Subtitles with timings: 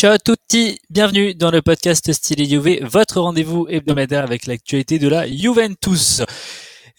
[0.00, 5.08] Ciao à tutti, bienvenue dans le podcast Style Juve, votre rendez-vous hebdomadaire avec l'actualité de
[5.08, 6.22] la Juventus.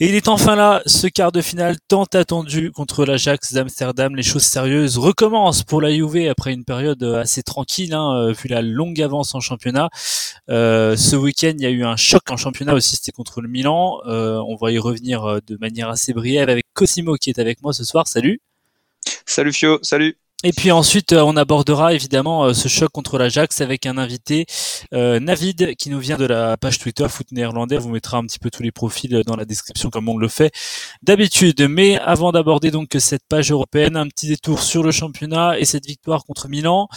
[0.02, 4.18] Et il est enfin là, ce quart de finale tant attendu contre l'Ajax d'Amsterdam.
[4.18, 8.50] Les choses sérieuses recommencent pour la Juve après une période assez tranquille, hein, euh, vu
[8.50, 9.90] la longue avance en championnat.
[10.50, 13.48] Euh, ce week-end, il y a eu un choc en championnat aussi, c'était contre le
[13.48, 14.02] Milan.
[14.08, 17.72] Euh, on va y revenir de manière assez brève avec Cosimo qui est avec moi
[17.72, 18.10] ce soir.
[18.10, 18.42] Salut.
[19.26, 20.18] Salut Fio, salut.
[20.46, 24.46] Et puis ensuite, euh, on abordera évidemment euh, ce choc contre l'Ajax avec un invité,
[24.94, 27.78] euh, Navid, qui nous vient de la page Twitter Foot Néerlandais.
[27.78, 30.54] vous mettra un petit peu tous les profils dans la description comme on le fait
[31.04, 31.68] d'habitude.
[31.70, 35.86] Mais avant d'aborder donc cette page européenne, un petit détour sur le championnat et cette
[35.86, 36.88] victoire contre Milan,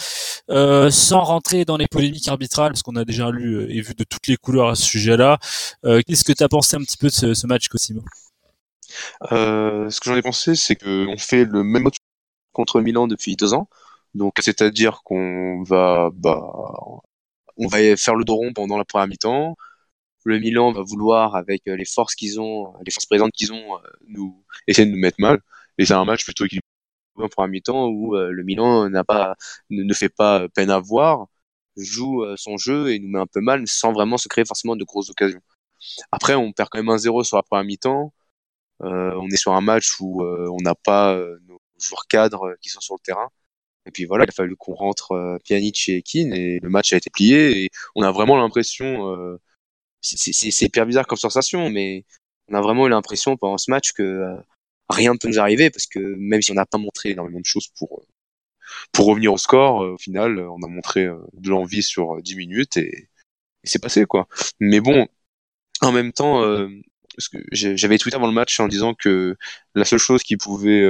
[0.47, 4.27] sans rentrer dans les polémiques arbitrales, parce qu'on a déjà lu et vu de toutes
[4.27, 5.37] les couleurs à ce sujet-là.
[5.83, 8.03] Qu'est-ce que tu as pensé un petit peu de ce, match, Cosimo?
[9.29, 11.87] Ce que j'en ai pensé, c'est qu'on fait le même
[12.53, 13.69] contre Milan depuis deux ans.
[14.15, 16.39] Donc, c'est-à-dire qu'on va, bah,
[17.57, 19.55] on va faire le dos rond pendant la première mi-temps.
[20.25, 23.75] Le Milan va vouloir, avec euh, les forces qu'ils ont, les forces présentes qu'ils ont,
[23.77, 25.39] euh, nous essayer de nous mettre mal.
[25.77, 26.63] Et c'est un match plutôt équilibré
[27.17, 29.35] en première mi-temps où euh, le Milan n'a pas,
[29.69, 31.27] ne, fait pas peine à voir,
[31.77, 34.83] joue son jeu et nous met un peu mal sans vraiment se créer forcément de
[34.83, 35.41] grosses occasions.
[36.11, 38.13] Après, on perd quand même un 0 sur la première mi-temps.
[38.81, 41.17] on est sur un match où on n'a pas
[41.87, 43.29] joueurs cadres euh, qui sont sur le terrain.
[43.85, 46.93] Et puis voilà, il a fallu qu'on rentre euh, Pjanic et Keane et le match
[46.93, 49.37] a été plié et on a vraiment l'impression, euh,
[50.01, 52.05] c'est hyper bizarre comme sensation, mais
[52.49, 54.37] on a vraiment eu l'impression pendant ce match que
[54.89, 57.45] rien ne peut nous arriver parce que même si on n'a pas montré énormément de
[57.45, 58.05] choses pour
[58.91, 63.09] pour revenir au score, au final, on a montré de l'envie sur 10 minutes et,
[63.63, 64.27] c'est passé quoi.
[64.59, 65.07] Mais bon,
[65.81, 66.43] en même temps,
[67.51, 69.35] j'avais tweeté avant le match en disant que
[69.75, 70.83] la seule chose qui pouvait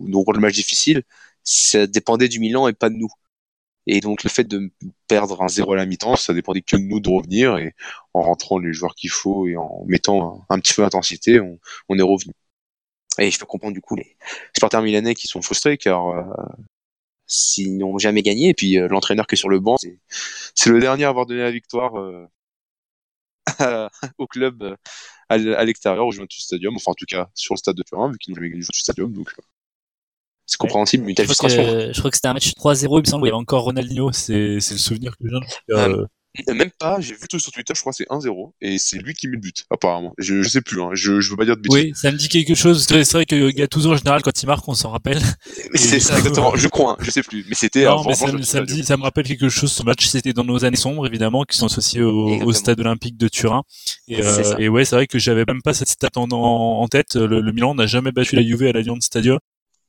[0.00, 1.02] nous rendre le match difficile,
[1.44, 3.10] ça dépendait du Milan et pas de nous.
[3.86, 4.70] Et donc le fait de
[5.08, 7.74] perdre un 0 à la mi-temps, ça dépendait que de nous de revenir et
[8.12, 11.58] en rentrant les joueurs qu'il faut et en mettant un, petit peu d'intensité, on,
[11.96, 12.32] est revenu.
[13.18, 14.16] Et je peux comprendre du coup les
[14.54, 16.22] supporters milanais qui sont frustrés car euh,
[17.28, 19.76] s'ils n'ont jamais gagné et puis euh, l'entraîneur qui est sur le banc,
[20.54, 22.26] c'est le dernier à avoir donné la victoire euh,
[24.18, 24.76] au club euh,
[25.28, 28.18] à, l'extérieur au Juventus Stadium, enfin en tout cas sur le stade de Turin vu
[28.18, 29.32] qu'ils n'ont jamais gagné au Juventus Stadium donc
[30.48, 31.62] c'est compréhensible, mais une telle je frustration.
[31.62, 33.64] Crois je crois que c'était un match 3-0, il me semble, il y avait encore
[33.64, 35.74] Ronaldinho, c'est, c'est le souvenir que j'ai.
[35.74, 36.06] Euh,
[36.48, 36.54] euh...
[36.54, 39.12] Même pas, j'ai vu tout sur Twitter, je crois que c'est 1-0, et c'est lui
[39.12, 40.14] qui met le but, apparemment.
[40.18, 40.90] Je, je sais plus, hein.
[40.92, 41.84] je, je veux pas dire de bêtises.
[41.84, 44.66] Oui, ça me dit quelque chose, c'est vrai que Gattuso, en général, quand il marque,
[44.68, 45.18] on s'en rappelle.
[45.72, 46.96] Mais c'est ça, exactement, je crois, hein.
[47.00, 49.48] je sais plus, mais c'était non, mais ça, ça, me dit, ça me rappelle quelque
[49.48, 52.80] chose, ce match, c'était dans nos années sombres, évidemment, qui sont associés au, au stade
[52.80, 53.64] olympique de Turin.
[54.06, 57.16] Et, euh, et ouais, c'est vrai que j'avais même pas cette stat en, en, tête,
[57.16, 59.38] le, le Milan n'a jamais battu la Juve à l'Allianz Stadium.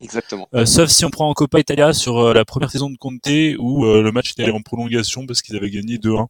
[0.01, 0.47] Exactement.
[0.55, 3.27] Euh, sauf si on prend en Coppa Italia sur euh, la première saison de Conte
[3.59, 6.27] où euh, le match était allé en prolongation parce qu'ils avaient gagné 2-1.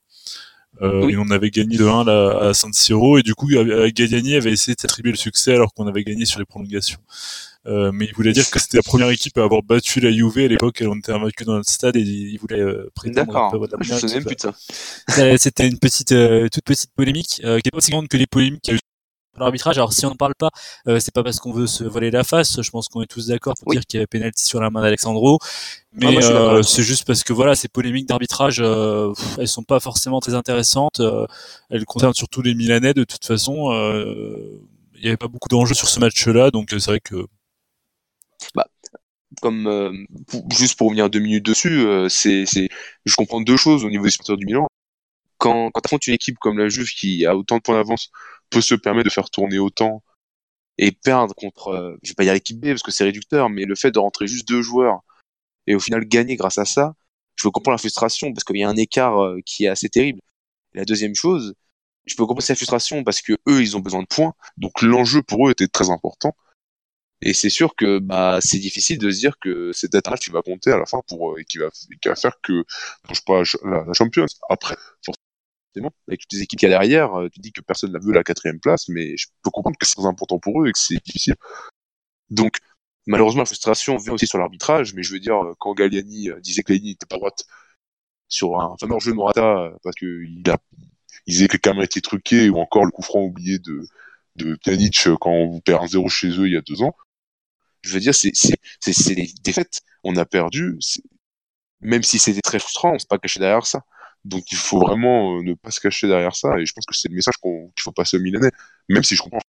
[0.82, 4.76] Et on avait gagné 2-1 là, à San Siro et du coup Galliani avait essayé
[4.76, 7.00] de s'attribuer le succès alors qu'on avait gagné sur les prolongations.
[7.66, 10.48] mais il voulait dire que c'était la première équipe à avoir battu la Juve à
[10.48, 12.64] l'époque, on était invaincu dans notre stade et il voulait
[12.96, 13.26] prétendre.
[13.26, 13.68] D'accord.
[13.82, 14.56] Je faisais même plus de ça.
[15.38, 16.14] C'était une petite,
[16.52, 18.89] toute petite polémique qui est pas aussi grande que les polémiques qu'il y a eu
[19.46, 19.78] l'arbitrage.
[19.78, 20.50] Alors si on ne parle pas,
[20.88, 22.62] euh, c'est pas parce qu'on veut se voler la face.
[22.62, 24.82] Je pense qu'on est tous d'accord pour dire qu'il y avait pénalty sur la main
[24.82, 25.40] d'Alexandro.
[25.94, 29.80] Mais ah, euh, c'est juste parce que voilà, ces polémiques d'arbitrage, euh, elles sont pas
[29.80, 31.00] forcément très intéressantes.
[31.00, 31.26] Euh,
[31.72, 33.72] elles concernent surtout les Milanais de toute façon.
[34.96, 37.26] Il n'y avait pas beaucoup d'enjeux sur ce match-là, donc c'est vrai que.
[38.54, 38.68] Bah,
[39.42, 40.06] comme
[40.52, 44.38] juste pour revenir deux minutes dessus, c'est, je comprends deux choses au niveau des supporters
[44.38, 44.68] du Milan.
[45.38, 48.12] Quand, quand tu une équipe comme la Juve qui a autant de points d'avance
[48.50, 50.04] peut se permettre de faire tourner autant
[50.78, 53.66] et perdre contre, euh, je vais pas dire l'équipe B parce que c'est réducteur, mais
[53.66, 55.02] le fait de rentrer juste deux joueurs
[55.68, 56.96] et au final gagner grâce à ça,
[57.36, 59.90] je peux comprendre la frustration parce qu'il y a un écart euh, qui est assez
[59.90, 60.22] terrible.
[60.74, 61.56] la deuxième chose,
[62.06, 65.22] je peux comprendre cette frustration parce que eux, ils ont besoin de points, donc l'enjeu
[65.24, 66.36] pour eux était très important.
[67.22, 70.42] Et c'est sûr que bah c'est difficile de se dire que c'est match qui va
[70.42, 72.64] compter à la fin pour euh, et qui va qui va faire que
[73.12, 74.26] je pas la, la.
[74.50, 74.76] Après,
[76.08, 78.12] avec toutes les équipes qu'il y a derrière, euh, tu dis que personne n'a vu
[78.12, 81.04] la quatrième place, mais je peux comprendre que c'est important pour eux et que c'est
[81.06, 81.36] difficile.
[82.30, 82.58] Donc,
[83.08, 86.40] malheureusement, la frustration vient aussi sur l'arbitrage, mais je veux dire, euh, quand Galliani euh,
[86.42, 87.46] disait que Galliani n'était pas droite
[88.28, 90.58] sur un fameux jeu de Morata, parce que il a,
[91.28, 93.86] disait que les caméras étaient truquées, ou encore le coup franc oublié de,
[94.36, 96.96] de Pjanic quand on perd un 0 chez eux il y a deux ans.
[97.82, 99.82] Je veux dire, c'est, c'est, c'est, défaites.
[100.04, 100.78] On a perdu,
[101.82, 103.84] même si c'était très frustrant, on s'est pas caché derrière ça.
[104.30, 106.60] Donc il faut vraiment euh, ne pas se cacher derrière ça.
[106.60, 108.52] Et je pense que c'est le message qu'il faut passer aux Milanais,
[108.88, 109.42] même si je comprends.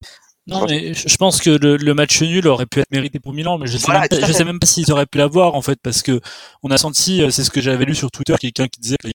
[0.47, 3.67] Non, mais je pense que le, match nul aurait pu être mérité pour Milan, mais
[3.67, 6.01] je sais, même, pas, je sais même pas s'ils auraient pu l'avoir en fait, parce
[6.01, 6.19] que
[6.63, 9.09] on a senti, c'est ce que j'avais lu sur Twitter, quelqu'un qui disait que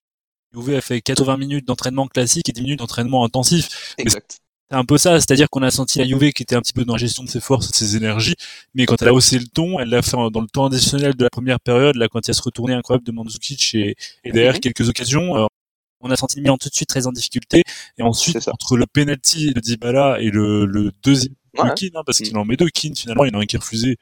[0.53, 3.95] Juve a fait 80 minutes d'entraînement classique et 10 minutes d'entraînement intensif.
[3.97, 4.37] Exact.
[4.69, 6.85] C'est un peu ça, c'est-à-dire qu'on a senti la Juve qui était un petit peu
[6.85, 8.35] dans la gestion de ses forces, de ses énergies,
[8.73, 11.23] mais quand elle a haussé le ton, elle l'a fait dans le temps additionnel de
[11.23, 14.31] la première période, là quand il y a ce retourné incroyable de Mandzukic et, et
[14.31, 14.61] derrière mhm.
[14.61, 15.45] quelques occasions, euh,
[16.05, 17.63] on a senti Milan tout de suite très en difficulté,
[17.97, 21.73] et ensuite entre le penalty de Dybala et le, le deuxième ouais.
[21.75, 22.39] Keane, hein, parce qu'il mhm.
[22.39, 23.97] en met deux, Keane finalement il en a un qui est refusé,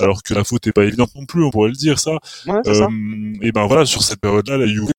[0.00, 2.12] alors que la faute est pas évidente non plus, on pourrait le dire ça.
[2.46, 2.88] Ouais, euh,
[3.42, 4.90] et ben voilà, sur cette période-là, la Juve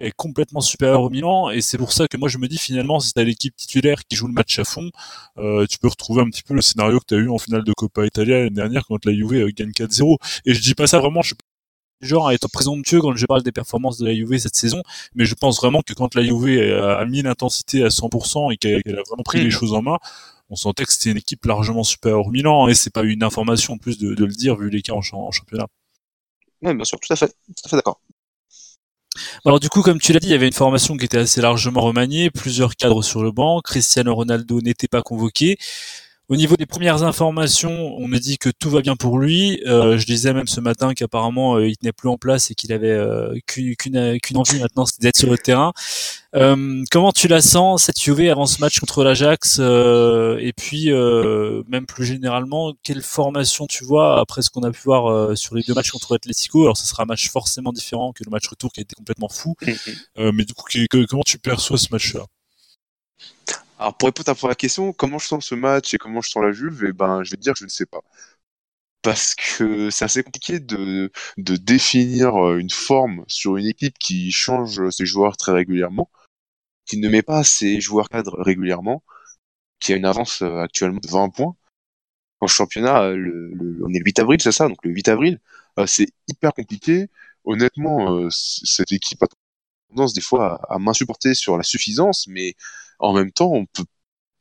[0.00, 1.50] est complètement supérieur au Milan.
[1.50, 4.16] Et c'est pour ça que moi je me dis finalement si t'as l'équipe titulaire qui
[4.16, 4.90] joue le match à fond
[5.38, 7.72] euh, tu peux retrouver un petit peu le scénario que t'as eu en finale de
[7.74, 10.98] Coppa Italia l'année dernière quand la Juve euh, gagne 4-0 et je dis pas ça
[10.98, 11.36] vraiment je suis
[12.00, 14.82] genre à être présomptueux quand je parle des performances de la Juve cette saison
[15.14, 18.98] mais je pense vraiment que quand la Juve a mis l'intensité à 100% et qu'elle
[18.98, 19.50] a vraiment pris les mm.
[19.50, 19.98] choses en main
[20.50, 23.74] on sentait que c'était une équipe largement supérieure au Milan et c'est pas une information
[23.74, 25.68] en plus de, le dire vu les cas en, en championnat.
[26.62, 28.00] Oui, bien sûr, tout à fait, tout à fait d'accord.
[29.44, 31.40] Alors du coup, comme tu l'as dit, il y avait une formation qui était assez
[31.40, 33.60] largement remaniée, plusieurs cadres sur le banc.
[33.60, 35.56] Cristiano Ronaldo n'était pas convoqué.
[36.30, 39.60] Au niveau des premières informations, on me dit que tout va bien pour lui.
[39.66, 42.72] Euh, je disais même ce matin qu'apparemment euh, il tenait plus en place et qu'il
[42.72, 43.74] avait euh, qu'une
[44.36, 45.72] envie maintenant, c'était d'être sur le terrain.
[46.36, 50.92] Euh, comment tu la sens cette Juve avant ce match contre l'Ajax Et puis
[51.68, 55.64] même plus généralement, quelle formation tu vois après ce qu'on a pu voir sur les
[55.64, 58.70] deux matchs contre Atletico Alors ce sera un match forcément différent que le match retour
[58.70, 59.56] qui a été complètement fou.
[59.62, 60.30] Mm-hmm.
[60.32, 60.68] mais du coup,
[61.08, 62.24] comment tu perçois ce match-là?
[63.80, 66.42] Alors pour répondre à la question, comment je sens ce match et comment je sens
[66.42, 68.02] la Juve, eh ben je vais te dire que je ne sais pas.
[69.02, 74.30] Parce que c'est assez compliqué de, de définir euh, une forme sur une équipe qui
[74.32, 76.10] change ses joueurs très régulièrement,
[76.86, 79.02] qui ne met pas ses joueurs cadres régulièrement,
[79.80, 81.56] qui a une avance euh, actuellement de 20 points.
[82.40, 84.68] En championnat, euh, le, on est le 8 avril, c'est ça?
[84.68, 85.40] Donc le 8 avril,
[85.86, 87.08] c'est hyper compliqué.
[87.44, 89.28] Honnêtement, cette équipe a
[89.94, 92.54] des fois à, m'insupporter sur la suffisance, mais
[92.98, 93.84] en même temps, on peut,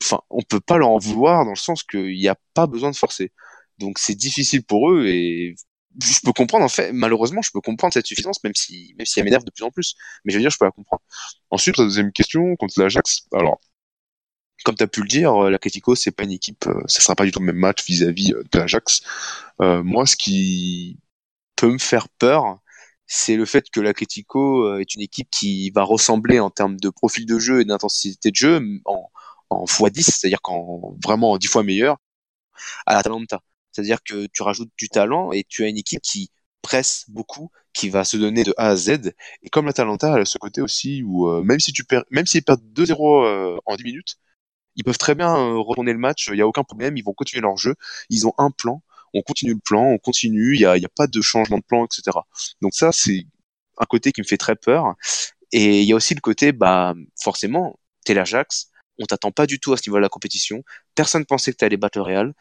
[0.03, 2.91] enfin, on peut pas leur en vouloir dans le sens qu'il n'y a pas besoin
[2.91, 3.31] de forcer.
[3.79, 5.55] Donc c'est difficile pour eux et
[6.01, 9.19] je peux comprendre en fait malheureusement je peux comprendre cette suffisance même si même si
[9.19, 9.95] elle m'énerve de plus en plus.
[10.23, 11.01] Mais je veux dire je peux la comprendre.
[11.49, 13.27] Ensuite la deuxième question contre l'Ajax.
[13.33, 13.59] Alors
[14.65, 17.15] comme tu as pu le dire la Critico c'est pas une équipe euh, ça sera
[17.15, 19.01] pas du tout le même match vis-à-vis euh, de l'Ajax.
[19.61, 20.99] Euh, moi ce qui
[21.55, 22.59] peut me faire peur
[23.11, 26.77] c'est le fait que la Critico euh, est une équipe qui va ressembler en termes
[26.79, 29.09] de profil de jeu et d'intensité de jeu en,
[29.49, 31.97] en x10, c'est-à-dire qu'en vraiment 10 fois meilleur
[32.85, 33.41] à la Talenta.
[33.71, 36.29] C'est-à-dire que tu rajoutes du talent et tu as une équipe qui
[36.61, 39.13] presse beaucoup, qui va se donner de A à Z.
[39.43, 42.05] Et comme la Talenta, elle a ce côté aussi où euh, même si tu perds,
[42.11, 44.17] même s'ils perdent 2-0 euh, en 10 minutes,
[44.75, 47.41] ils peuvent très bien retourner le match, il n'y a aucun problème, ils vont continuer
[47.41, 47.75] leur jeu,
[48.09, 48.83] ils ont un plan,
[49.13, 51.63] on continue le plan, on continue, il y a, y a pas de changement de
[51.63, 52.17] plan, etc.
[52.61, 53.25] Donc ça, c'est
[53.77, 54.95] un côté qui me fait très peur.
[55.51, 58.69] Et il y a aussi le côté, bah, forcément, t'es l'Ajax,
[58.99, 60.63] on t'attend pas du tout à ce niveau de la compétition,
[60.95, 62.33] personne pensait que t'allais battre le Real,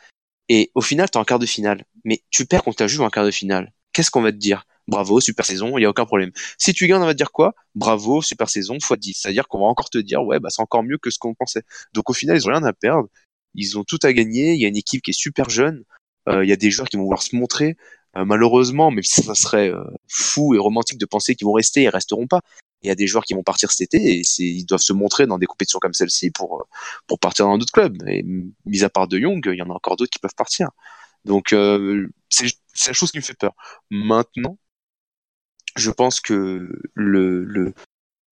[0.48, 1.84] et au final, t'es en quart de finale.
[2.04, 3.72] Mais tu perds contre ta Juve en quart de finale.
[3.92, 4.64] Qu'est-ce qu'on va te dire?
[4.86, 6.30] Bravo, super saison, il y a aucun problème.
[6.56, 7.54] Si tu gagnes, on va te dire quoi?
[7.74, 9.14] Bravo, super saison, x 10.
[9.20, 11.62] C'est-à-dire qu'on va encore te dire, ouais, bah, c'est encore mieux que ce qu'on pensait.
[11.92, 13.08] Donc au final, ils ont rien à perdre.
[13.54, 14.54] Ils ont tout à gagner.
[14.54, 15.84] Il y a une équipe qui est super jeune.
[16.28, 17.76] Euh, il y a des joueurs qui vont vouloir se montrer.
[18.16, 21.88] Euh, malheureusement, si ça serait euh, fou et romantique de penser qu'ils vont rester, ils
[21.88, 22.40] resteront pas.
[22.82, 25.26] Il y a des joueurs qui vont partir cet été et ils doivent se montrer
[25.26, 26.68] dans des compétitions comme celle-ci pour
[27.08, 27.96] pour partir dans d'autres clubs.
[28.08, 30.68] Et mis à part De Jong, il y en a encore d'autres qui peuvent partir.
[31.24, 31.48] Donc
[32.28, 32.46] c'est
[32.86, 33.52] la chose qui me fait peur.
[33.90, 34.58] Maintenant,
[35.76, 37.74] je pense que le, le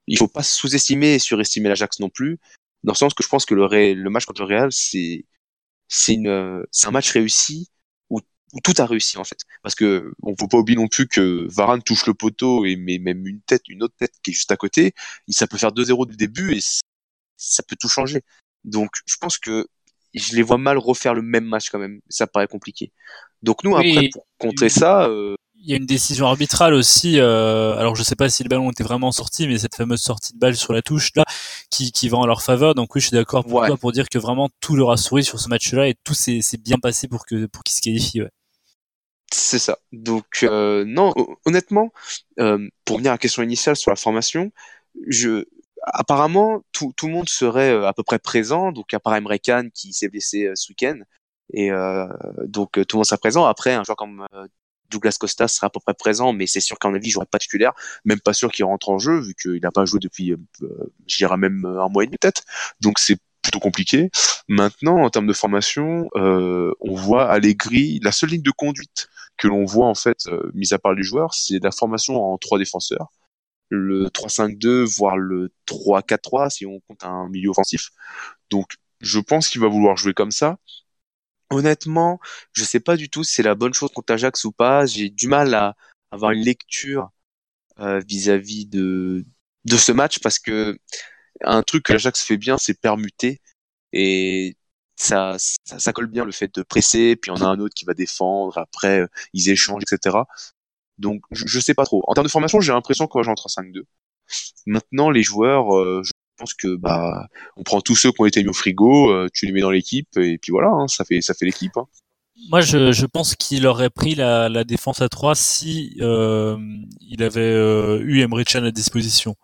[0.07, 2.39] il faut pas sous-estimer et surestimer l'Ajax non plus,
[2.85, 5.25] dans le sens que je pense que le, le match contre le Real, c'est
[5.89, 7.69] c'est une c'est un match réussi
[8.63, 9.39] tout a réussi en fait.
[9.63, 12.99] Parce que on faut pas oublier non plus que Varane touche le poteau et met
[12.99, 14.93] même une tête, une autre tête qui est juste à côté.
[15.29, 16.61] Ça peut faire 2-0 du début et
[17.37, 18.23] ça peut tout changer.
[18.65, 19.67] Donc je pense que
[20.15, 22.01] je les vois mal refaire le même match quand même.
[22.09, 22.93] Ça paraît compliqué.
[23.43, 25.05] Donc nous après pour contrer ça.
[25.09, 27.19] Euh, il y a une décision arbitrale aussi.
[27.19, 30.33] Euh, alors je sais pas si le ballon était vraiment sorti, mais cette fameuse sortie
[30.33, 31.25] de balle sur la touche là,
[31.71, 32.75] qui, qui va en leur faveur.
[32.75, 35.25] Donc oui, je suis d'accord pour toi pour dire que vraiment tout leur a souri
[35.25, 38.23] sur ce match-là et tout s'est bien passé pour que pour qu'ils se qualifient.
[38.23, 38.31] Ouais.
[39.33, 39.79] C'est ça.
[39.93, 41.13] Donc euh, non,
[41.45, 41.93] honnêtement,
[42.41, 44.53] euh, pour venir à la question initiale sur la formation,
[45.09, 45.45] je
[45.83, 48.73] apparemment tout, tout le monde serait euh, à peu près présent.
[48.73, 49.39] Donc à part Emre
[49.75, 50.99] qui s'est blessé ce week-end
[51.53, 51.71] et
[52.47, 53.45] donc tout le monde sera présent.
[53.45, 54.27] Après un joueur comme
[54.91, 57.73] Douglas Costa sera à peu près présent, mais c'est sûr qu'en avis, jouera pas titulaire,
[58.05, 60.37] même pas sûr qu'il rentre en jeu, vu qu'il n'a pas joué depuis, euh,
[61.07, 62.43] je dirais même un mois et demi peut-être.
[62.81, 64.11] Donc c'est plutôt compliqué.
[64.49, 69.49] Maintenant, en termes de formation, euh, on voit Allegri, la seule ligne de conduite que
[69.49, 72.59] l'on voit en fait, euh, mis à part les joueurs, c'est la formation en trois
[72.59, 73.09] défenseurs.
[73.69, 77.91] Le 3-5-2, voire le 3-4-3 si on compte un milieu offensif.
[78.51, 80.59] Donc, je pense qu'il va vouloir jouer comme ça.
[81.51, 82.21] Honnêtement,
[82.53, 84.87] je sais pas du tout si c'est la bonne chose contre Ajax ou pas.
[84.87, 85.77] J'ai du mal à
[86.11, 87.11] avoir une lecture
[87.81, 89.25] euh, vis-à-vis de
[89.67, 90.79] de ce match parce que
[91.43, 93.41] un truc que l'Ajax fait bien, c'est permuter
[93.93, 94.57] et
[94.97, 97.85] ça, ça, ça, colle bien le fait de presser, puis on a un autre qui
[97.85, 100.19] va défendre, après euh, ils échangent, etc.
[100.99, 102.03] Donc je, sais pas trop.
[102.07, 103.83] En termes de formation, j'ai l'impression qu'on jouer en 3-5-2.
[104.67, 108.43] Maintenant, les joueurs, euh, je pense que bah on prend tous ceux qui ont été
[108.43, 111.21] mis au frigo, euh, tu les mets dans l'équipe et puis voilà, hein, ça fait
[111.21, 111.77] ça fait l'équipe.
[111.77, 111.87] Hein.
[112.51, 116.59] Moi, je, je pense qu'il aurait pris la, la, défense à 3 si euh,
[117.01, 119.37] il avait euh, eu Emre Can à disposition.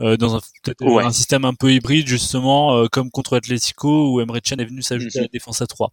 [0.00, 0.40] Euh, dans un,
[0.82, 1.02] ouais.
[1.02, 4.80] un, système un peu hybride justement euh, comme contre Atletico où Emre Can est venu
[4.80, 5.90] s'ajouter à la défense à 3.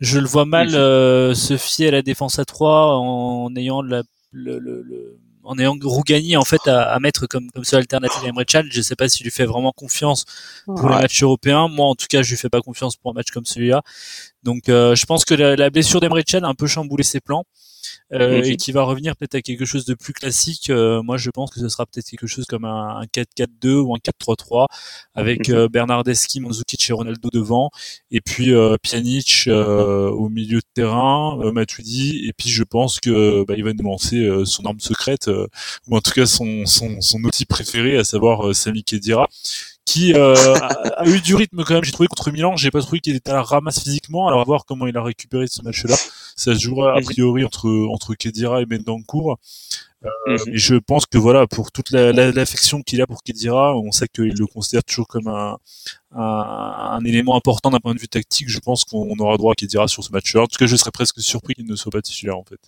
[0.00, 4.02] Je le vois mal euh, se fier à la défense à 3 en ayant la,
[4.32, 8.22] le, le, le en ayant Rougani en fait à, à, mettre comme comme seule alternative
[8.24, 8.62] à Emre Can.
[8.70, 10.24] Je sais pas s'il lui fait vraiment confiance
[10.64, 10.96] pour ouais.
[10.96, 11.68] les matchs européens.
[11.68, 13.82] Moi en tout cas je lui fais pas confiance pour un match comme celui-là.
[14.42, 17.20] Donc euh, je pense que la, la blessure d'Emre Can a un peu chamboulé ses
[17.20, 17.44] plans
[18.12, 20.70] euh, et qui va revenir peut-être à quelque chose de plus classique.
[20.70, 23.98] Euh, moi, je pense que ce sera peut-être quelque chose comme un, 4-4-2 ou un
[23.98, 24.66] 4-3-3
[25.14, 27.70] avec euh, Bernardeschi, Mandzukic et Ronaldo devant,
[28.10, 33.00] et puis euh, Pjanic euh, au milieu de terrain, euh, Matuidi, et puis je pense
[33.00, 35.30] que bah, il va nous lancer son arme secrète
[35.88, 39.28] ou en tout cas son, son, son outil préféré, à savoir Sami Khedira
[39.84, 41.84] qui euh, a, a, eu du rythme quand même.
[41.84, 44.28] J'ai trouvé contre Milan, j'ai pas trouvé qu'il était à la ramasse physiquement.
[44.28, 45.96] Alors à voir comment il a récupéré ce match-là.
[46.36, 49.38] Ça se jouera a priori entre entre Kedira et Mendancourt.
[50.04, 50.54] Euh, mm -hmm.
[50.54, 53.92] Et je pense que voilà, pour toute l'affection la, la, qu'il a pour Kedira, on
[53.92, 55.56] sait qu'il le considère toujours comme un,
[56.12, 58.48] un, un élément important d'un point de vue tactique.
[58.48, 60.42] Je pense qu'on aura droit à Kedira sur ce match-là.
[60.42, 62.62] En tout cas, je serais presque surpris qu'il ne soit pas titulaire en fait.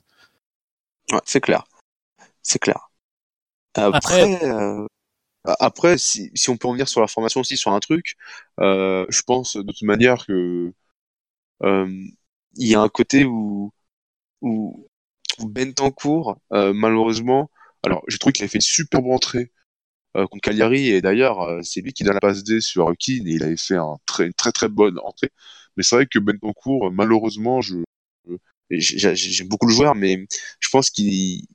[1.13, 1.63] Ouais, c'est clair,
[2.43, 2.81] c'est clair.
[3.75, 4.87] Après, Après euh...
[5.61, 8.17] Après, si, si, on peut en venir sur la formation aussi, sur un truc,
[8.61, 10.73] euh, je pense de toute manière que
[11.63, 12.05] euh,
[12.57, 13.73] il y a un côté où,
[14.43, 14.89] où,
[15.41, 17.51] Bentancourt, euh, malheureusement,
[17.85, 19.53] alors j'ai trouvé qu'il a fait une superbe entrée
[20.17, 23.27] euh, contre Cagliari et d'ailleurs euh, c'est lui qui donne la passe D sur Keane
[23.29, 25.31] et il avait fait un très, une très très bonne entrée.
[25.77, 27.77] Mais c'est vrai que Bentancourt, malheureusement, je
[28.71, 30.27] j'aime beaucoup le joueur, mais
[30.61, 31.47] je pense qu'il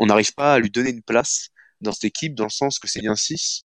[0.00, 1.50] n'arrive pas à lui donner une place
[1.80, 3.64] dans cette équipe dans le sens que c'est ni un 6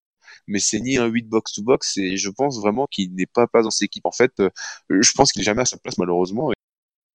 [0.48, 3.48] mais c'est ni un 8 box to box et je pense vraiment qu'il n'est pas
[3.48, 4.06] pas dans cette équipe.
[4.06, 4.50] En fait euh,
[4.90, 6.52] je pense qu'il est jamais à sa place malheureusement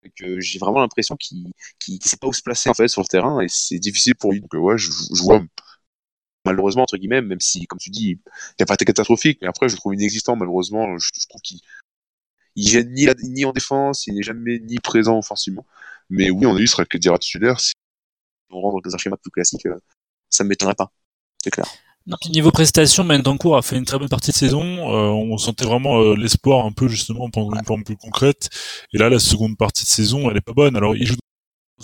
[0.05, 3.03] et que j'ai vraiment l'impression qu'il qu'il sait pas où se placer en fait sur
[3.03, 4.41] le terrain et c'est difficile pour lui.
[4.41, 5.43] Donc ouais je, je vois
[6.45, 8.19] malheureusement entre guillemets même si comme tu dis
[8.59, 10.99] il a pas été catastrophique mais après je le trouve inexistant malheureusement.
[10.99, 11.61] Je, trouve qu'il
[12.57, 15.67] il gêne ni, ni en défense il n'est jamais ni présent offensivement.
[16.09, 17.73] Mais oui on a eu serait que dire titulaire si
[18.51, 19.67] on rentre dans un schéma plus classique
[20.31, 20.91] ça ne m'étonnerait pas,
[21.43, 21.67] c'est clair.
[22.31, 24.63] Niveau prestation, Mendancourt a fait une très bonne partie de saison.
[24.63, 28.49] Euh, on sentait vraiment euh, l'espoir un peu justement pendant une forme plus concrète.
[28.93, 30.77] Et là, la seconde partie de saison, elle est pas bonne.
[30.77, 31.17] Alors, il joue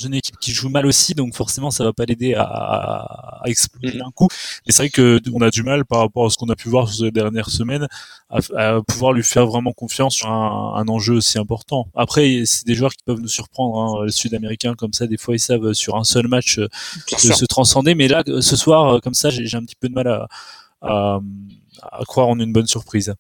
[0.05, 3.99] une équipe qui joue mal aussi, donc forcément ça va pas l'aider à, à, exploser
[3.99, 4.29] d'un coup.
[4.67, 6.69] Mais c'est vrai que on a du mal par rapport à ce qu'on a pu
[6.69, 7.87] voir sur les dernières semaines
[8.31, 11.89] à, à pouvoir lui faire vraiment confiance sur un, un enjeu aussi important.
[11.95, 14.01] Après, c'est des joueurs qui peuvent nous surprendre.
[14.01, 14.07] Hein.
[14.07, 16.69] Les Sud-Américains comme ça, des fois ils savent sur un seul match euh,
[17.17, 17.95] se transcender.
[17.95, 20.29] Mais là, ce soir, euh, comme ça, j'ai un petit peu de mal à,
[20.83, 21.21] à,
[21.83, 23.15] à croire en une bonne surprise.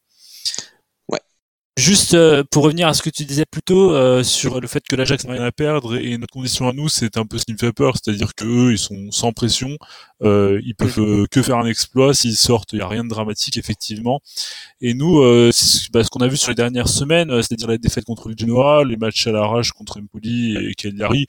[1.79, 4.83] Juste euh, pour revenir à ce que tu disais plus tôt euh, sur le fait
[4.89, 7.45] que l'Ajax n'a rien à perdre et notre condition à nous, c'est un peu ce
[7.45, 9.77] qui me fait peur, c'est-à-dire que eux, ils sont sans pression,
[10.23, 12.15] euh, ils peuvent euh, que faire un exploit.
[12.15, 14.21] S'ils sortent, il y a rien de dramatique effectivement.
[14.81, 15.51] Et nous, euh,
[15.93, 18.83] bah, ce qu'on a vu sur les dernières semaines, c'est-à-dire la défaite contre le Genoa,
[18.83, 21.27] les matchs à l'arrache contre Empoli et Cagliari,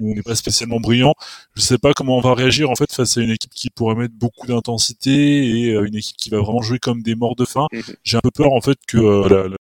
[0.00, 1.14] où on n'est pas spécialement brillant,
[1.56, 3.96] je sais pas comment on va réagir en fait face à une équipe qui pourrait
[3.96, 7.66] mettre beaucoup d'intensité et une équipe qui va vraiment jouer comme des morts de faim.
[8.02, 8.96] J'ai un peu peur en fait que
[9.28, 9.56] la, la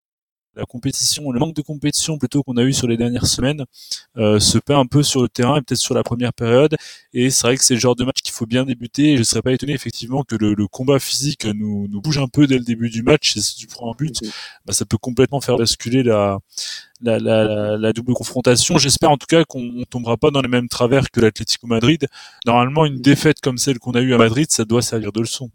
[0.59, 3.65] la compétition, le manque de compétition plutôt qu'on a eu sur les dernières semaines
[4.17, 6.75] euh, se paie un peu sur le terrain et peut-être sur la première période.
[7.15, 9.13] Et c'est vrai que c'est le genre de match qu'il faut bien débuter.
[9.13, 12.27] Et je serais pas étonné effectivement que le, le combat physique nous, nous, bouge un
[12.27, 13.37] peu dès le début du match.
[13.37, 14.21] Et si tu prends un but,
[14.67, 16.39] bah, ça peut complètement faire basculer la,
[17.03, 18.79] la, la, la, double confrontation.
[18.79, 22.09] J'espère en tout cas qu'on tombera pas dans les mêmes travers que l'Atlético Madrid.
[22.47, 25.51] Normalement, une défaite comme celle qu'on a eue à Madrid, ça doit servir de leçon.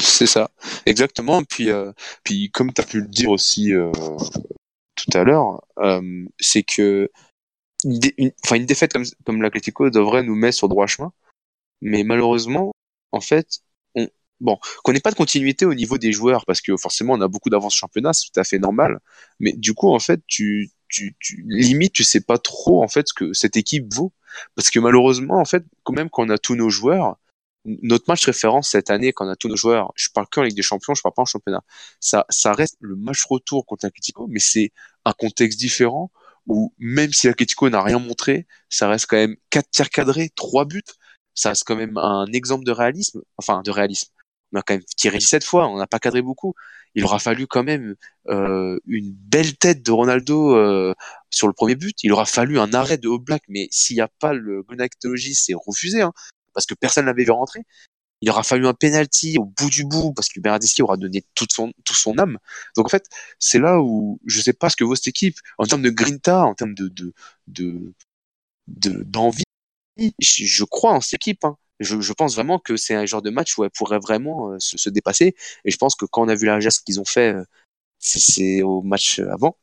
[0.00, 0.50] C'est ça,
[0.86, 1.42] exactement.
[1.44, 1.92] Puis, euh,
[2.24, 3.90] puis comme tu as pu le dire aussi euh,
[4.94, 7.10] tout à l'heure, euh, c'est que
[7.84, 11.12] une, une, une défaite comme, comme l'Atlético devrait nous mettre sur droit chemin.
[11.80, 12.72] Mais malheureusement,
[13.12, 13.60] en fait,
[13.94, 14.08] on,
[14.40, 17.28] bon, qu'on n'ait pas de continuité au niveau des joueurs, parce que forcément on a
[17.28, 19.00] beaucoup d'avance championnat, c'est tout à fait normal.
[19.40, 23.08] Mais du coup, en fait, tu, tu, tu limite, tu sais pas trop en fait
[23.08, 24.12] ce que cette équipe vaut,
[24.54, 27.18] parce que malheureusement, en fait, quand même, quand on a tous nos joueurs,
[27.82, 30.42] notre match référence cette année, quand on a tous nos joueurs, je parle que en
[30.44, 31.62] Ligue des Champions, je parle pas en championnat,
[32.00, 34.72] ça, ça reste le match retour contre l'Atletico, mais c'est
[35.04, 36.10] un contexte différent
[36.46, 40.64] où même si l'Atletico n'a rien montré, ça reste quand même quatre tirs cadrés, trois
[40.64, 40.82] buts,
[41.34, 44.08] ça reste quand même un exemple de réalisme, enfin de réalisme.
[44.52, 46.54] On a quand même tiré 17 fois, on n'a pas cadré beaucoup.
[46.94, 47.94] Il aura fallu quand même
[48.28, 50.94] euh, une belle tête de Ronaldo euh,
[51.30, 51.94] sur le premier but.
[52.02, 55.54] Il aura fallu un arrêt de Oblak, mais s'il n'y a pas le gonactologie, c'est
[55.54, 56.12] refusé, hein,
[56.58, 57.60] parce que personne l'avait vu rentrer.
[58.20, 61.52] Il aura fallu un penalty au bout du bout parce que Bernardeschi aura donné toute
[61.52, 62.38] son, tout son âme.
[62.76, 63.06] Donc en fait,
[63.38, 66.44] c'est là où je sais pas ce que vaut cette équipe en termes de grinta,
[66.44, 67.92] en termes de de
[68.66, 69.44] de d'envie.
[70.18, 71.44] je, crois en cette équipe.
[71.44, 71.56] Hein.
[71.78, 74.76] Je, pense vraiment que c'est un genre de match où elle pourrait vraiment euh, se,
[74.78, 75.36] se, dépasser.
[75.64, 77.44] Et je pense que quand on a vu la geste qu'ils ont fait, euh,
[78.00, 79.56] c'est au match avant,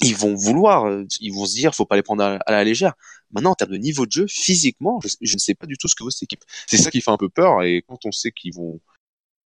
[0.00, 2.94] ils vont vouloir, euh, ils vont se dire, faut pas les prendre à, la légère.
[3.30, 5.94] Maintenant, en termes de niveau de jeu, physiquement, je, ne sais pas du tout ce
[5.94, 6.44] que vaut cette équipe.
[6.66, 7.62] C'est ça qui fait un peu peur.
[7.62, 8.80] Et quand on sait qu'ils vont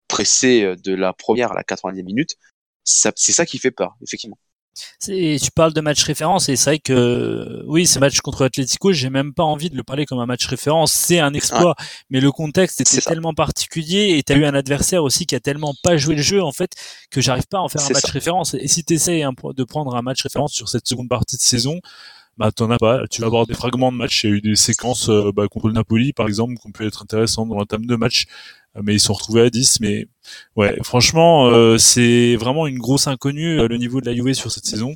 [0.08, 2.36] presser de la première à la 90e minute,
[2.84, 4.38] c'est ça qui fait peur, effectivement.
[5.00, 9.10] Tu parles de match référence et c'est vrai que oui, ce match contre Atletico, j'ai
[9.10, 10.92] même pas envie de le parler comme un match référence.
[10.92, 11.74] C'est un exploit,
[12.10, 15.40] mais le contexte était tellement particulier et tu as eu un adversaire aussi qui a
[15.40, 16.72] tellement pas joué le jeu en fait
[17.10, 18.54] que j'arrive pas à en faire un match référence.
[18.54, 21.80] Et si tu essayes de prendre un match référence sur cette seconde partie de saison,
[22.38, 23.06] bah t'en as pas.
[23.08, 24.24] Tu vas avoir des fragments de match.
[24.24, 26.72] Il y a eu des séquences euh, bah, contre le Napoli par exemple qui ont
[26.72, 28.26] pu être intéressantes dans table de match
[28.80, 29.80] mais ils sont retrouvés à 10.
[29.80, 30.06] Mais
[30.56, 34.50] ouais, franchement, euh, c'est vraiment une grosse inconnue euh, le niveau de la Juve sur
[34.50, 34.94] cette saison.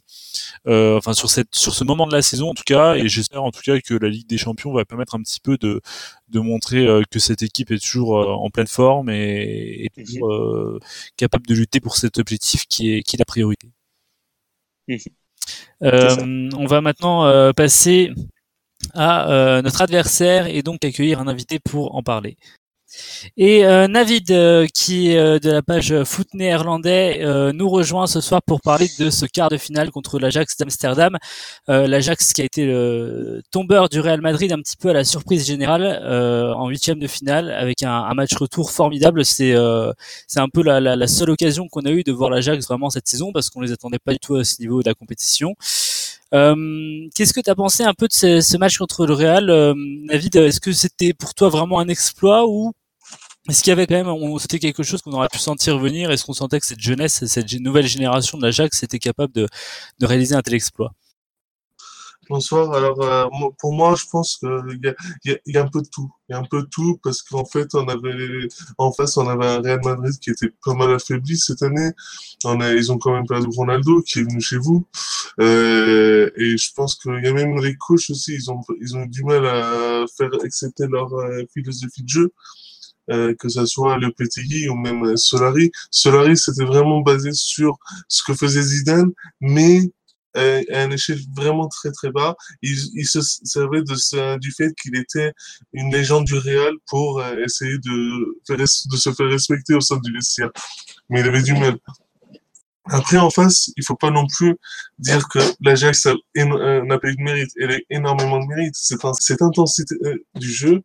[0.66, 2.95] Euh, enfin sur cette sur ce moment de la saison en tout cas.
[2.97, 5.59] Et j'espère en tout cas que la Ligue des Champions va permettre un petit peu
[5.59, 5.81] de
[6.28, 10.81] de montrer que cette équipe est toujours en pleine forme et, et toujours
[11.16, 13.69] capable de lutter pour cet objectif qui est qui est la priorité.
[14.90, 14.97] Euh,
[15.81, 18.12] on va maintenant passer
[18.95, 22.37] à notre adversaire et donc accueillir un invité pour en parler.
[23.37, 28.21] Et euh, Navid, euh, qui est euh, de la page foot néerlandais, nous rejoint ce
[28.21, 31.17] soir pour parler de ce quart de finale contre l'Ajax d'Amsterdam.
[31.69, 35.47] L'Ajax qui a été le tombeur du Real Madrid un petit peu à la surprise
[35.47, 35.84] générale
[36.56, 39.25] en huitième de finale avec un, match retour formidable.
[39.25, 39.54] C'est
[40.26, 43.08] c'est un peu la, la, seule occasion qu'on a eu de voir l'Ajax vraiment cette
[43.08, 45.54] saison parce qu'on les attendait pas du tout à ce niveau de la compétition.
[46.32, 50.37] Qu'est-ce que tu as pensé un peu de ce, ce match contre le Real, Navid?
[50.37, 52.73] Est-ce que c'était pour toi vraiment un exploit ou
[53.49, 56.11] est-ce qu'il y avait quand même, c'était quelque chose qu'on aurait pu sentir venir?
[56.11, 59.47] Est-ce qu'on sentait que cette jeunesse, cette nouvelle génération de l'Ajax était capable de,
[60.02, 60.93] réaliser un tel exploit?
[62.28, 62.73] Bonsoir.
[62.73, 63.26] Alors, euh,
[63.61, 64.80] pour moi, je pense qu'il
[65.47, 66.11] y, a, un peu de tout.
[66.28, 69.28] Il y a un peu de tout parce qu'en fait, on avait en face, on
[69.28, 71.91] avait un Real Madrid qui était pas mal affaibli cette année.
[72.45, 74.85] Ils ont quand même perdu Ronaldo qui est venu chez vous.
[75.41, 78.35] Euh, et je pense qu'il y a même les coachs aussi.
[78.35, 82.32] Ils ont, ils ont eu du mal à faire accepter leur euh, philosophie de jeu.
[83.10, 85.71] Euh, que ce soit le Petit ou même euh, Solari.
[85.90, 89.80] Solari, c'était vraiment basé sur ce que faisait Zidane, mais
[90.36, 92.34] euh, à un échelle vraiment très très bas.
[92.62, 95.32] Il, il se servait de du fait qu'il était
[95.73, 98.66] une légende du Real pour essayer de, de
[98.97, 100.50] se faire respecter au sein du vestiaire.
[101.08, 101.78] Mais il avait du mal.
[102.88, 104.56] Après, en face, il faut pas non plus
[104.99, 107.50] dire que l'Ajax n'a pas eu de mérite.
[107.56, 108.75] Elle a énormément de mérite.
[108.76, 109.95] Cette, intensité
[110.34, 110.82] du jeu,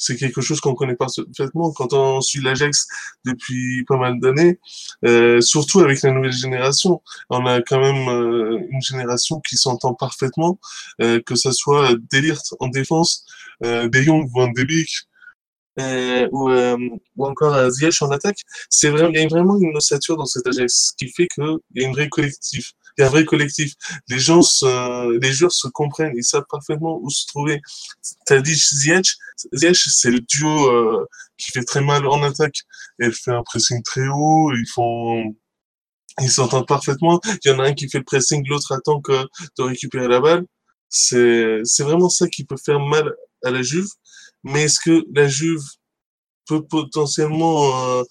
[0.00, 2.88] c'est quelque chose qu'on connaît parfaitement quand on suit l'Ajax
[3.26, 4.58] depuis pas mal d'années,
[5.04, 7.02] euh, surtout avec la nouvelle génération.
[7.28, 10.58] On a quand même euh, une génération qui s'entend parfaitement,
[11.02, 13.26] euh, que ce soit Delirte en défense,
[13.62, 14.66] euh, De Jong Van de
[15.78, 16.76] euh, ou, euh,
[17.16, 18.40] ou, encore Ziyech en attaque.
[18.70, 21.84] C'est vraiment, il y a vraiment une ossature dans cet Ajax, qui fait qu'il y
[21.84, 23.74] a une vraie collectif a un vrai collectif.
[24.08, 27.60] Les gens, se, les joueurs se comprennent, ils savent parfaitement où se trouver.
[28.26, 29.16] T'as dit Ziyech,
[29.54, 31.06] Ziyech, c'est le duo euh,
[31.38, 32.60] qui fait très mal en attaque.
[32.98, 35.34] Elle fait un pressing très haut, ils font,
[36.20, 37.20] ils s'entendent parfaitement.
[37.44, 39.26] Il y en a un qui fait le pressing, l'autre attend que
[39.58, 40.46] de récupérer la balle.
[40.88, 43.88] C'est, c'est vraiment ça qui peut faire mal à la Juve.
[44.42, 45.62] Mais est-ce que la Juve
[46.46, 48.02] peut potentiellement euh,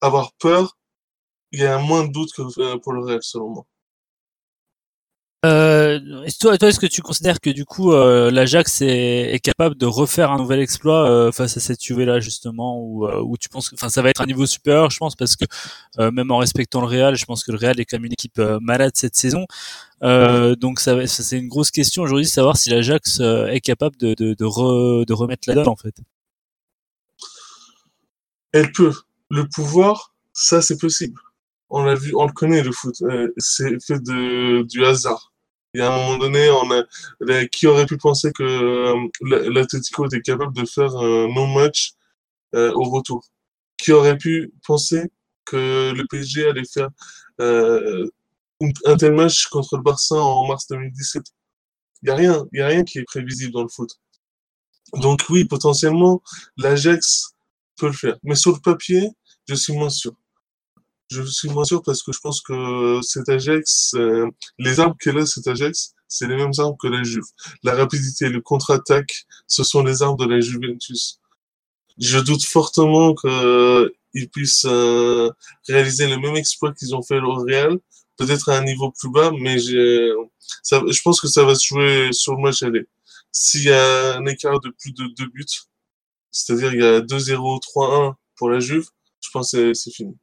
[0.00, 0.76] avoir peur?
[1.50, 3.66] Il y a moins de doute que euh, pour le Real, selon moi.
[5.44, 5.98] Euh,
[6.40, 10.30] toi, est-ce que tu considères que du coup euh, l'Ajax est, est, capable de refaire
[10.30, 13.72] un nouvel exploit euh, face à cette Juve là justement ou euh, où tu penses
[13.74, 15.44] enfin ça va être un niveau supérieur je pense parce que
[15.98, 18.12] euh, même en respectant le Real je pense que le Real est quand même une
[18.12, 19.44] équipe malade cette saison
[20.00, 24.34] donc ça, ça c'est une grosse question aujourd'hui savoir si l'Ajax est capable de de,
[24.34, 25.96] de, de remettre la donne en fait
[28.52, 28.92] elle peut
[29.30, 31.18] le pouvoir, ça c'est possible.
[31.70, 32.94] On l'a vu, on le connaît le foot.
[33.02, 35.31] Euh, c'est fait de du hasard.
[35.74, 40.06] Il y a un moment donné, on a, qui aurait pu penser que euh, l'Atletico
[40.06, 41.94] était capable de faire un non-match
[42.54, 43.24] euh, au retour?
[43.78, 45.10] Qui aurait pu penser
[45.46, 46.90] que le PSG allait faire
[47.40, 48.06] euh,
[48.84, 51.22] un tel match contre le Barça en mars 2017
[52.02, 53.90] Il n'y a rien, il y a rien qui est prévisible dans le foot.
[54.94, 56.22] Donc oui, potentiellement,
[56.58, 57.34] l'Ajax
[57.76, 58.18] peut le faire.
[58.22, 59.08] Mais sur le papier,
[59.48, 60.12] je suis moins sûr.
[61.12, 65.18] Je suis moins sûr parce que je pense que cet Ajax, euh, les armes qu'elle
[65.18, 67.24] a, cet Ajax, c'est les mêmes armes que la Juve.
[67.62, 71.20] La rapidité, le contre-attaque, ce sont les armes de la Juventus.
[71.98, 75.30] Je doute fortement qu'ils puissent euh,
[75.68, 77.78] réaliser le même exploit qu'ils ont fait au Real,
[78.16, 79.58] peut-être à un niveau plus bas, mais
[80.62, 82.86] ça, je pense que ça va se jouer sur le match aller.
[83.32, 85.44] S'il y a un écart de plus de deux buts,
[86.30, 88.86] c'est-à-dire il y a 2-0, 3-1 pour la Juve,
[89.20, 90.16] je pense que c'est fini.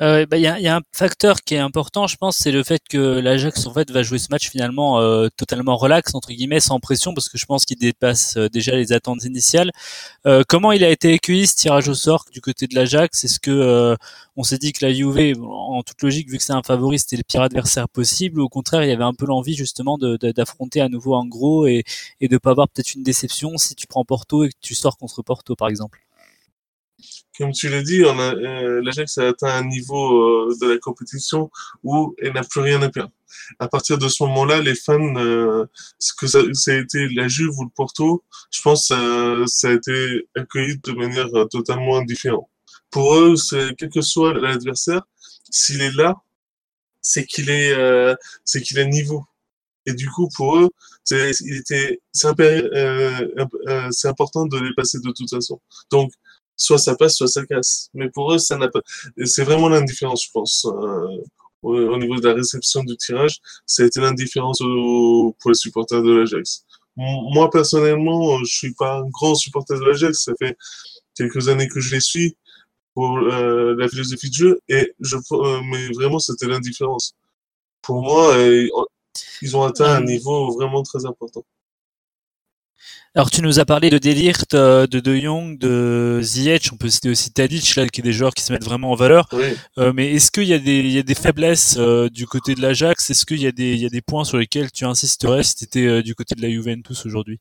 [0.00, 2.80] Euh, bah, il y, a, un facteur qui est important, je pense, c'est le fait
[2.88, 6.80] que l'Ajax en fait va jouer ce match finalement euh, totalement relax entre guillemets, sans
[6.80, 9.70] pression, parce que je pense qu'il dépasse euh, déjà les attentes initiales.
[10.26, 13.24] Euh, comment il a été accueilli ce tirage au sort du côté de l'Ajax?
[13.24, 13.96] Est-ce que
[14.36, 17.16] on s'est dit que la Juve, en toute logique, vu que c'est un favori, c'était
[17.16, 20.80] le pire adversaire possible, ou au contraire, il y avait un peu l'envie justement d'affronter
[20.80, 21.84] à nouveau un gros et,
[22.20, 24.96] et de pas avoir peut-être une déception si tu prends Porto et que tu sors
[24.96, 26.00] contre Porto, par exemple?
[27.38, 31.50] Comme tu l'as dit, euh, l'Ajax a atteint un niveau euh, de la compétition
[31.82, 33.12] où elle n'a plus rien à perdre.
[33.58, 35.64] À partir de ce moment-là, les fans, euh,
[35.98, 39.72] ce que ça, a été la Juve ou le Porto, je pense que ça, a
[39.72, 42.48] été accueilli de manière totalement indifférente.
[42.90, 43.34] Pour eux,
[43.78, 45.02] quel que soit l'adversaire,
[45.50, 46.16] s'il est là,
[47.00, 47.74] c'est qu'il est,
[48.44, 49.24] c'est qu'il est niveau.
[49.86, 50.68] Et du coup, pour eux,
[51.04, 51.98] c'est, c'est
[54.04, 55.58] important de les passer de toute façon.
[55.90, 56.12] Donc,
[56.62, 57.88] soit ça passe, soit ça casse.
[57.94, 58.80] Mais pour eux, ça n'a pas.
[59.24, 60.66] C'est vraiment l'indifférence, je pense.
[60.66, 61.22] Euh,
[61.62, 66.12] au, niveau de la réception du tirage, ça a été l'indifférence pour les supporters de
[66.12, 66.64] l'Ajax.
[66.96, 70.24] Moi, personnellement, je suis pas un grand supporter de l'Ajax.
[70.24, 70.56] Ça fait
[71.16, 72.36] quelques années que je les suis
[72.94, 74.60] pour euh, la philosophie de jeu.
[74.68, 77.14] Et je, euh, mais vraiment, c'était l'indifférence.
[77.80, 78.36] Pour moi,
[79.40, 81.44] ils ont atteint un niveau vraiment très important.
[83.14, 86.88] Alors tu nous as parlé de Delirte, euh, de De Jong, de Ziyech, on peut
[86.88, 89.28] citer aussi Tadic, là, qui est des joueurs qui se mettent vraiment en valeur.
[89.76, 92.54] Euh, mais est-ce qu'il y, a des, il y a des faiblesses euh, du côté
[92.54, 93.10] de l'Ajax?
[93.10, 95.56] Est-ce qu'il y, a des, il y a des points sur lesquels tu insisterais si
[95.56, 97.38] tu étais du côté de la Juventus aujourd'hui?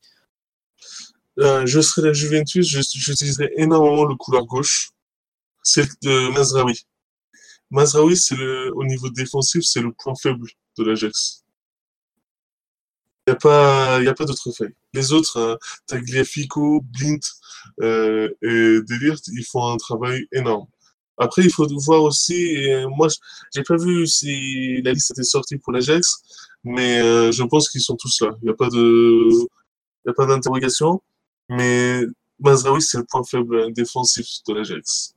[1.37, 4.89] Je serais la Juventus, j'utiliserais énormément le couloir gauche,
[5.63, 6.81] c'est de Mazraoui.
[7.69, 11.40] Mazraoui, c'est le, au niveau défensif, c'est le point faible de l'Ajax.
[13.31, 14.75] N'y a pas, y a pas d'autres feuilles.
[14.93, 15.55] Les autres, euh,
[15.87, 17.19] Tagliafico, Blint
[17.81, 20.67] euh, et Delirte, ils font un travail énorme.
[21.17, 22.57] Après, il faut voir aussi,
[22.97, 23.07] moi,
[23.55, 26.23] j'ai pas vu si la liste était sortie pour l'Ajax,
[26.63, 28.31] mais euh, je pense qu'ils sont tous là.
[28.41, 31.01] Il n'y a pas a pas d'interrogation.
[31.47, 32.01] Mais
[32.39, 35.15] Mazraoui, c'est le point faible défensif de l'Ajax.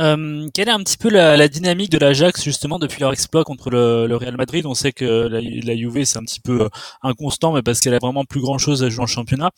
[0.00, 3.44] Euh, quelle est un petit peu la, la dynamique de l'Ajax justement depuis leur exploit
[3.44, 4.64] contre le, le, Real Madrid?
[4.66, 6.68] On sait que la, la Juve c'est un petit peu euh,
[7.02, 9.50] inconstant, mais parce qu'elle a vraiment plus grand chose à jouer en championnat.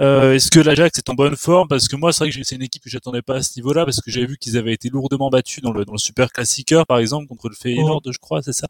[0.00, 1.68] Euh, Est-ce que l'Ajax est en bonne forme?
[1.68, 3.84] Parce que moi c'est vrai que c'est une équipe que j'attendais pas à ce niveau-là,
[3.84, 6.86] parce que j'avais vu qu'ils avaient été lourdement battus dans le, dans le Super Classiqueur
[6.86, 8.66] par exemple contre le Feyenoord, je crois, c'est ça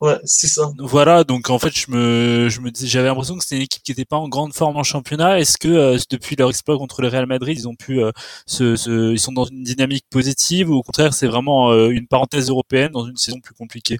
[0.00, 0.70] Ouais, c'est ça.
[0.78, 3.82] Voilà, donc en fait je me je me dis j'avais l'impression que c'était une équipe
[3.82, 5.40] qui était pas en grande forme en championnat.
[5.40, 8.12] Est-ce que euh, depuis leur exploit contre le Real Madrid, ils ont pu euh,
[8.46, 10.57] se, se, ils sont dans une dynamique positive?
[10.66, 13.98] Ou au contraire c'est vraiment euh, une parenthèse européenne dans une saison plus compliquée?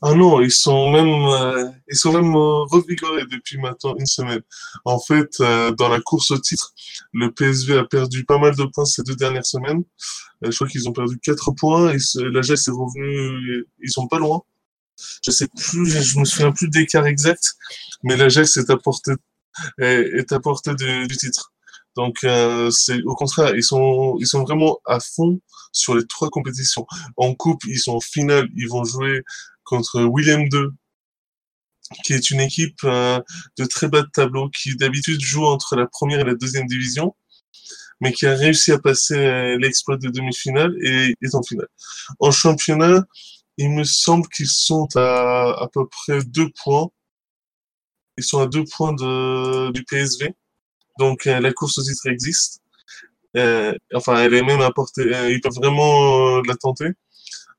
[0.00, 4.42] Ah non, ils sont même, euh, ils sont même euh, revigorés depuis maintenant une semaine.
[4.84, 6.72] En fait, dans la course au titre,
[7.12, 9.82] le PSV a perdu pas mal de points ces deux dernières semaines.
[10.42, 11.92] je crois qu'ils ont perdu quatre points.
[11.92, 14.42] Et l'Ajax est revenu, ils sont pas loin.
[15.24, 17.54] Je sais plus, je me souviens plus d'écart exact,
[18.04, 19.14] mais l'Ajax est à portée,
[19.78, 21.52] est, à portée du titre.
[21.98, 25.40] Donc, euh, c'est au contraire, ils sont, ils sont vraiment à fond
[25.72, 26.86] sur les trois compétitions.
[27.16, 29.22] En coupe, ils sont en finale, ils vont jouer
[29.64, 30.68] contre William II,
[32.04, 33.18] qui est une équipe euh,
[33.58, 37.16] de très bas de tableau, qui d'habitude joue entre la première et la deuxième division,
[38.00, 41.66] mais qui a réussi à passer euh, l'exploit de demi-finale et est en finale.
[42.20, 43.02] En championnat,
[43.56, 46.88] il me semble qu'ils sont à à peu près deux points.
[48.18, 50.32] Ils sont à deux points de, du PSV.
[50.98, 52.60] Donc euh, la course au titre existe.
[53.36, 55.14] Euh, enfin, elle est même apportée.
[55.14, 56.90] Euh, ils peuvent vraiment la tenter.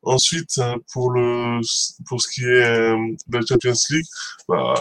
[0.04, 0.62] Ensuite,
[0.94, 1.62] pour le
[2.08, 2.62] pour ce qui est
[3.28, 4.06] de la Champions League,
[4.48, 4.76] bah,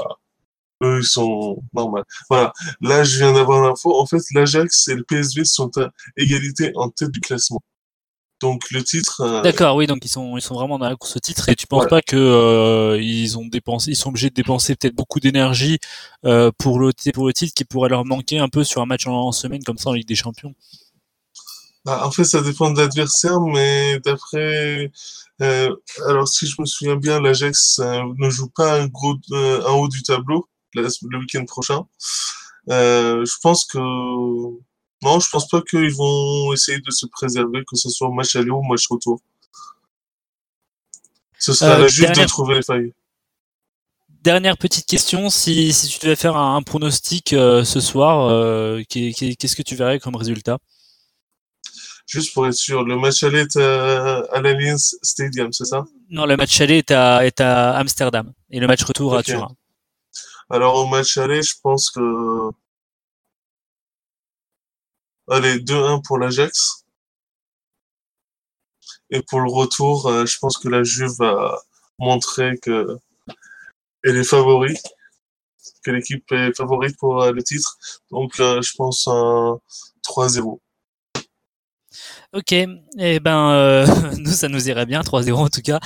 [0.84, 2.02] eux, ils sont normaux.
[2.30, 2.52] Voilà.
[2.80, 3.98] Là, je viens d'avoir l'info.
[4.00, 7.60] En fait, l'Ajax et le PSV sont à égalité en tête du classement.
[8.40, 9.20] Donc le titre.
[9.20, 11.48] Euh, D'accord, oui, donc ils sont ils sont vraiment dans la course au titre.
[11.48, 14.94] Et tu penses pas que euh, ils ont dépensé, ils sont obligés de dépenser peut-être
[14.94, 15.78] beaucoup d'énergie
[16.24, 19.06] euh, pour le pour le titre qui pourrait leur manquer un peu sur un match
[19.06, 20.54] en, semaine comme ça en Ligue des Champions?
[21.84, 24.90] Bah, en fait, ça dépend de l'adversaire, mais d'après
[25.40, 30.02] alors si je me souviens bien, l'Ajax ne joue pas un gros un haut du
[30.02, 31.86] tableau le week-end prochain.
[32.68, 33.78] je pense que
[35.02, 38.50] non, je pense pas qu'ils vont essayer de se préserver, que ce soit match aller
[38.50, 39.20] ou match retour.
[41.38, 42.92] Ce sera euh, la Juve de trouver les failles.
[44.22, 49.54] Dernière petite question, si, si tu devais faire un, pronostic euh, ce soir, euh, qu'est-ce
[49.54, 50.58] que tu verrais comme résultat?
[52.06, 55.84] Juste pour être sûr, le match aller est à, l'Allianz Stadium, c'est ça?
[56.10, 59.54] Non, le match aller est à, est à Amsterdam et le match retour à Turin.
[60.50, 62.50] Alors au match aller, je pense que
[65.30, 66.84] Allez, 2-1 pour l'Ajax.
[69.10, 71.60] Et pour le retour, euh, je pense que la Juve va
[71.98, 72.96] montrer que
[74.04, 74.82] elle est favorite,
[75.84, 77.76] que l'équipe est favorite pour euh, le titre.
[78.10, 79.60] Donc, je pense un
[80.04, 80.58] 3-0.
[82.34, 83.86] Ok, et eh ben euh,
[84.18, 85.80] nous ça nous irait bien 3-0 en tout cas.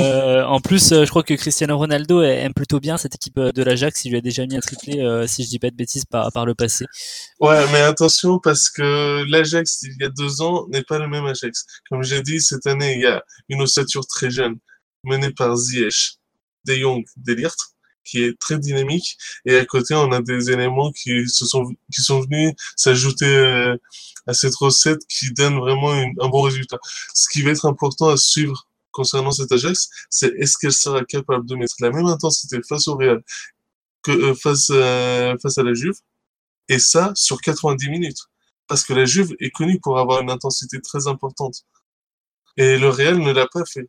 [0.00, 3.62] Euh, en plus, euh, je crois que Cristiano Ronaldo aime plutôt bien cette équipe de
[3.62, 4.04] l'Ajax.
[4.04, 6.44] Il lui a déjà mis un triplé, si je dis pas de bêtises, par, par
[6.44, 6.84] le passé.
[7.40, 11.24] Ouais, mais attention parce que l'Ajax il y a deux ans n'est pas le même
[11.24, 11.64] Ajax.
[11.88, 14.56] Comme j'ai dit, cette année il y a une ossature très jeune
[15.04, 16.18] menée par Ziyech,
[16.64, 17.75] De Jong, Delirte
[18.06, 22.02] qui est très dynamique et à côté on a des éléments qui se sont qui
[22.02, 23.76] sont venus s'ajouter
[24.26, 26.78] à cette recette qui donne vraiment un bon résultat.
[27.14, 28.66] Ce qui va être important à suivre
[28.96, 32.96] concernant cet Ajax, c'est est-ce qu'elle sera capable de mettre la même intensité face au
[32.96, 33.22] Real
[34.02, 35.96] que euh, face, à, face à la Juve,
[36.68, 38.22] et ça sur 90 minutes.
[38.68, 41.64] Parce que la Juve est connue pour avoir une intensité très importante.
[42.56, 43.88] Et le Real ne l'a pas fait.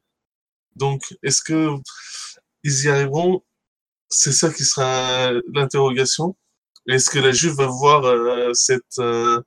[0.76, 1.70] Donc, est-ce que
[2.64, 3.44] ils y arriveront?
[4.10, 6.36] C'est ça qui sera l'interrogation.
[6.88, 9.42] Est-ce que la Juve va voir euh, cette, euh,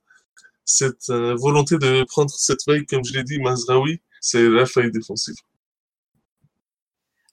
[0.65, 4.91] cette euh, volonté de prendre cette faille, comme je l'ai dit, Mazraoui, c'est la faille
[4.91, 5.35] défensive.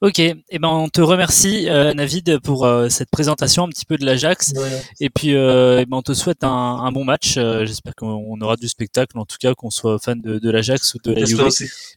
[0.01, 3.85] Ok, et eh ben on te remercie euh, Navid pour euh, cette présentation un petit
[3.85, 4.53] peu de l'Ajax
[5.01, 7.35] et puis eh ben, on te souhaite un, bon match.
[7.35, 11.12] J'espère qu'on aura du spectacle, en tout cas qu'on soit fan de, l'Ajax ou de
[11.14, 11.49] la Juve.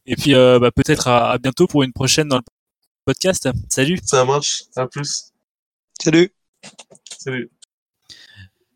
[0.08, 2.44] Et puis bah, peut-être à, à, bientôt pour une prochaine dans le
[3.06, 3.50] podcast.
[3.70, 4.00] Salut.
[4.04, 4.64] Ça marche.
[4.76, 5.32] À plus.
[6.00, 6.32] Salut.
[7.18, 7.50] Salut.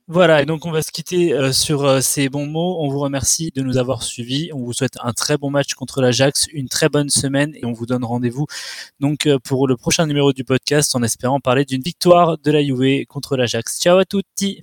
[0.07, 2.77] Voilà, et donc on va se quitter euh, sur euh, ces bons mots.
[2.79, 4.51] On vous remercie de nous avoir suivis.
[4.53, 7.73] On vous souhaite un très bon match contre l'Ajax, une très bonne semaine et on
[7.73, 8.45] vous donne rendez-vous
[8.99, 12.63] donc euh, pour le prochain numéro du podcast en espérant parler d'une victoire de la
[12.63, 13.79] Juve contre l'Ajax.
[13.81, 14.61] Ciao à tutti.